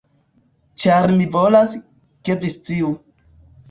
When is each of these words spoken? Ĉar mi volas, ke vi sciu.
Ĉar 0.85 1.13
mi 1.19 1.29
volas, 1.37 1.77
ke 2.27 2.41
vi 2.43 2.55
sciu. 2.59 2.95